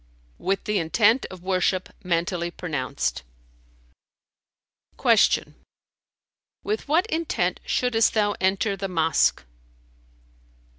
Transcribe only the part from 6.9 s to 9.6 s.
intent shouldest thou enter the mosque?"